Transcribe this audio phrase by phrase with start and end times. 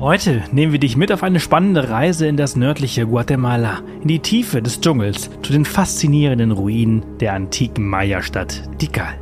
[0.00, 4.20] Heute nehmen wir dich mit auf eine spannende Reise in das nördliche Guatemala, in die
[4.20, 9.18] Tiefe des Dschungels, zu den faszinierenden Ruinen der antiken Maya-Stadt Tikal.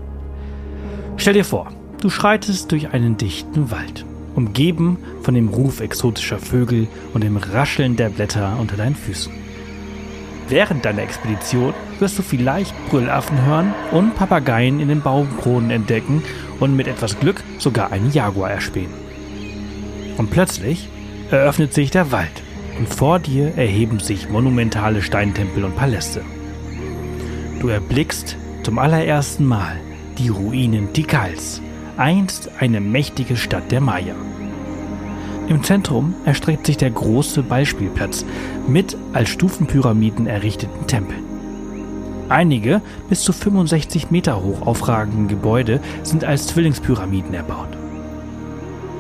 [1.17, 4.05] Stell dir vor, du schreitest durch einen dichten Wald,
[4.35, 9.33] umgeben von dem Ruf exotischer Vögel und dem Rascheln der Blätter unter deinen Füßen.
[10.51, 16.23] Während deiner Expedition wirst du vielleicht Brüllaffen hören und Papageien in den Baumkronen entdecken
[16.61, 19.06] und mit etwas Glück sogar einen Jaguar erspähen.
[20.17, 20.89] Und plötzlich
[21.31, 22.43] eröffnet sich der Wald
[22.79, 26.23] und vor dir erheben sich monumentale Steintempel und Paläste.
[27.61, 29.77] Du erblickst zum allerersten Mal
[30.19, 31.61] die Ruinen Tikals,
[31.97, 34.15] einst eine mächtige Stadt der Maya.
[35.49, 38.25] Im Zentrum erstreckt sich der große Ballspielplatz
[38.67, 41.25] mit als Stufenpyramiden errichteten Tempeln.
[42.29, 47.76] Einige bis zu 65 Meter hoch aufragenden Gebäude sind als Zwillingspyramiden erbaut.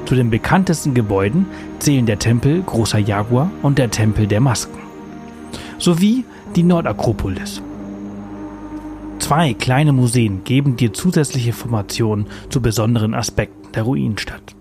[0.07, 1.47] Zu den bekanntesten Gebäuden
[1.81, 4.79] zählen der Tempel Großer Jaguar und der Tempel der Masken
[5.79, 6.25] sowie
[6.55, 7.63] die Nordakropolis.
[9.19, 14.55] Zwei kleine Museen geben dir zusätzliche Informationen zu besonderen Aspekten der Ruinenstadt.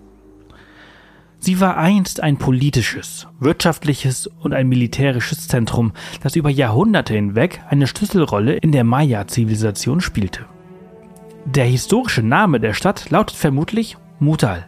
[1.38, 5.92] Sie war einst ein politisches, wirtschaftliches und ein militärisches Zentrum,
[6.22, 10.46] das über Jahrhunderte hinweg eine Schlüsselrolle in der Maya-Zivilisation spielte.
[11.44, 14.66] Der historische Name der Stadt lautet vermutlich Mutal.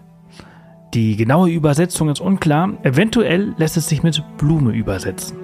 [0.95, 5.37] Die genaue Übersetzung ist unklar, eventuell lässt es sich mit Blume übersetzen.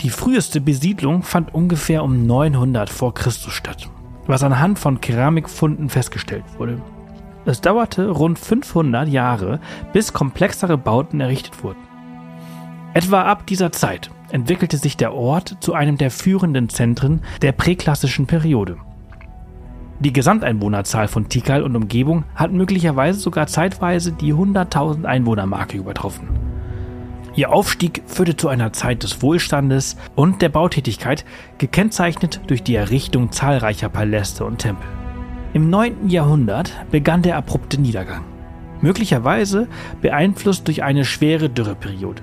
[0.00, 3.90] Die früheste Besiedlung fand ungefähr um 900 vor Christus statt,
[4.26, 6.80] was anhand von Keramikfunden festgestellt wurde.
[7.44, 9.60] Es dauerte rund 500 Jahre,
[9.92, 11.80] bis komplexere Bauten errichtet wurden.
[12.94, 18.26] Etwa ab dieser Zeit entwickelte sich der Ort zu einem der führenden Zentren der präklassischen
[18.26, 18.78] Periode.
[20.00, 26.28] Die Gesamteinwohnerzahl von Tikal und Umgebung hat möglicherweise sogar zeitweise die 100.000 Einwohnermarke übertroffen.
[27.36, 31.24] Ihr Aufstieg führte zu einer Zeit des Wohlstandes und der Bautätigkeit,
[31.58, 34.86] gekennzeichnet durch die Errichtung zahlreicher Paläste und Tempel.
[35.52, 36.08] Im 9.
[36.08, 38.24] Jahrhundert begann der abrupte Niedergang,
[38.80, 39.68] möglicherweise
[40.00, 42.22] beeinflusst durch eine schwere Dürreperiode.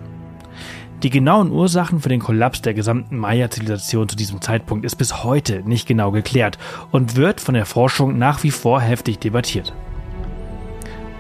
[1.03, 5.63] Die genauen Ursachen für den Kollaps der gesamten Maya-Zivilisation zu diesem Zeitpunkt ist bis heute
[5.67, 6.59] nicht genau geklärt
[6.91, 9.73] und wird von der Forschung nach wie vor heftig debattiert.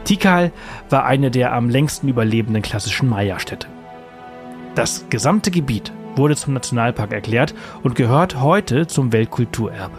[0.03, 0.51] Tikal
[0.91, 3.67] war eine der am längsten überlebenden klassischen Maya-Städte.
[4.75, 9.97] Das gesamte Gebiet wurde zum Nationalpark erklärt und gehört heute zum Weltkulturerbe.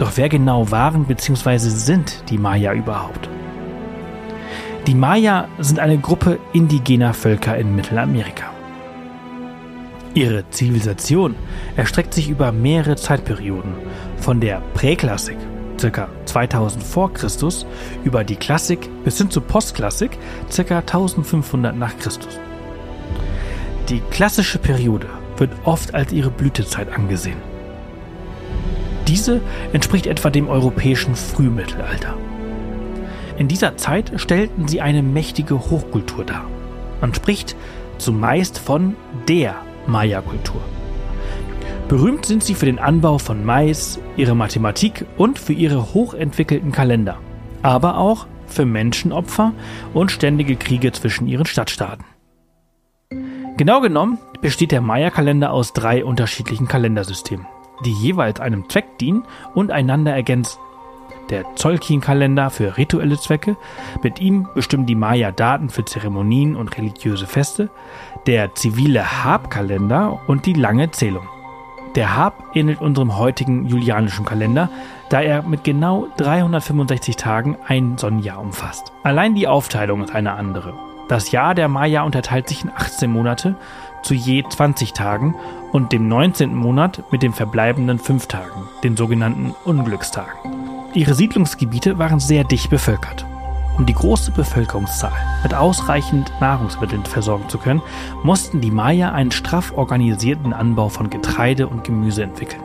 [0.00, 1.58] Doch wer genau waren bzw.
[1.58, 3.28] sind die Maya überhaupt?
[4.88, 8.55] Die Maya sind eine Gruppe indigener Völker in Mittelamerika.
[10.16, 11.34] Ihre Zivilisation
[11.76, 13.74] erstreckt sich über mehrere Zeitperioden,
[14.16, 15.36] von der Präklassik
[15.78, 16.08] ca.
[16.24, 17.66] 2000 vor Christus
[18.02, 20.12] über die Klassik bis hin zur Postklassik
[20.50, 20.78] ca.
[20.78, 22.40] 1500 nach Christus.
[23.90, 25.06] Die klassische Periode
[25.36, 27.42] wird oft als ihre Blütezeit angesehen.
[29.06, 29.42] Diese
[29.74, 32.14] entspricht etwa dem europäischen Frühmittelalter.
[33.36, 36.46] In dieser Zeit stellten sie eine mächtige Hochkultur dar.
[37.02, 37.54] Man spricht
[37.98, 38.96] zumeist von
[39.28, 39.56] der
[39.86, 40.60] Maya-Kultur.
[41.88, 47.18] Berühmt sind sie für den Anbau von Mais, ihre Mathematik und für ihre hochentwickelten Kalender,
[47.62, 49.52] aber auch für Menschenopfer
[49.94, 52.04] und ständige Kriege zwischen ihren Stadtstaaten.
[53.56, 57.46] Genau genommen besteht der Maya-Kalender aus drei unterschiedlichen Kalendersystemen.
[57.84, 59.24] die jeweils einem Zweck dienen
[59.54, 60.58] und einander ergänzen.
[61.30, 63.56] Der Zolkin-Kalender für rituelle Zwecke,
[64.02, 67.70] mit ihm bestimmen die Maya Daten für Zeremonien und religiöse Feste,
[68.26, 71.26] der zivile Hab-Kalender und die lange Zählung.
[71.96, 74.68] Der Hab ähnelt unserem heutigen julianischen Kalender,
[75.08, 78.92] da er mit genau 365 Tagen ein Sonnenjahr umfasst.
[79.02, 80.74] Allein die Aufteilung ist eine andere.
[81.08, 83.56] Das Jahr der Maya unterteilt sich in 18 Monate
[84.02, 85.34] zu je 20 Tagen
[85.72, 86.54] und dem 19.
[86.54, 90.65] Monat mit den verbleibenden 5 Tagen, den sogenannten Unglückstagen.
[90.96, 93.26] Ihre Siedlungsgebiete waren sehr dicht bevölkert.
[93.76, 95.12] Um die große Bevölkerungszahl
[95.42, 97.82] mit ausreichend Nahrungsmitteln versorgen zu können,
[98.22, 102.62] mussten die Maya einen straff organisierten Anbau von Getreide und Gemüse entwickeln.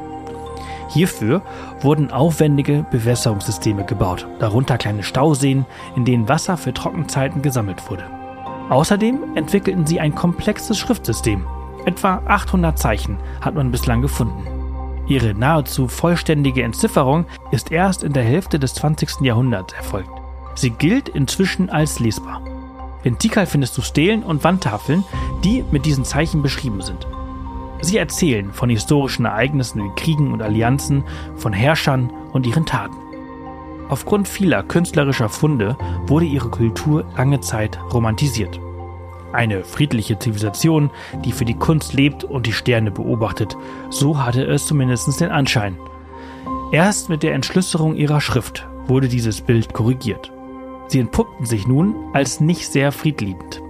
[0.88, 1.42] Hierfür
[1.82, 5.66] wurden aufwendige Bewässerungssysteme gebaut, darunter kleine Stauseen,
[5.98, 8.06] in denen Wasser für Trockenzeiten gesammelt wurde.
[8.70, 11.46] Außerdem entwickelten sie ein komplexes Schriftsystem.
[11.86, 14.61] Etwa 800 Zeichen hat man bislang gefunden.
[15.08, 19.22] Ihre nahezu vollständige Entzifferung ist erst in der Hälfte des 20.
[19.22, 20.10] Jahrhunderts erfolgt.
[20.56, 22.42] Sie gilt inzwischen als lesbar.
[23.04, 25.04] In Tikal findest du Stelen und Wandtafeln,
[25.44, 27.08] die mit diesen Zeichen beschrieben sind.
[27.82, 31.04] Sie erzählen von historischen Ereignissen wie Kriegen und Allianzen,
[31.36, 32.96] von Herrschern und ihren Taten.
[33.90, 35.76] Aufgrund vieler künstlerischer Funde
[36.06, 38.60] wurde ihre Kultur lange Zeit romantisiert.
[39.34, 40.90] Eine friedliche Zivilisation,
[41.24, 43.56] die für die Kunst lebt und die Sterne beobachtet,
[43.90, 45.78] so hatte es zumindest den Anschein.
[46.72, 50.32] Erst mit der Entschlüsselung ihrer Schrift wurde dieses Bild korrigiert.
[50.88, 53.62] Sie entpuppten sich nun als nicht sehr friedliebend.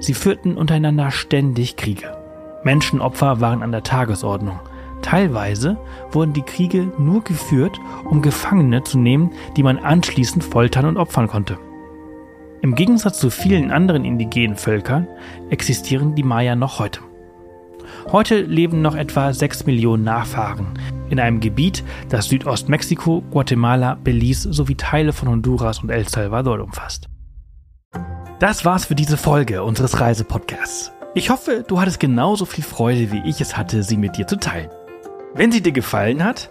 [0.00, 2.16] Sie führten untereinander ständig Kriege.
[2.64, 4.60] Menschenopfer waren an der Tagesordnung.
[5.02, 5.76] Teilweise
[6.10, 11.28] wurden die Kriege nur geführt, um Gefangene zu nehmen, die man anschließend foltern und opfern
[11.28, 11.58] konnte.
[12.60, 15.06] Im Gegensatz zu vielen anderen indigenen Völkern
[15.50, 17.00] existieren die Maya noch heute.
[18.10, 20.66] Heute leben noch etwa 6 Millionen Nachfahren
[21.08, 27.08] in einem Gebiet, das Südostmexiko, Guatemala, Belize sowie Teile von Honduras und El Salvador umfasst.
[28.40, 30.92] Das war's für diese Folge unseres Reisepodcasts.
[31.14, 34.36] Ich hoffe, du hattest genauso viel Freude, wie ich es hatte, sie mit dir zu
[34.36, 34.70] teilen.
[35.34, 36.50] Wenn sie dir gefallen hat,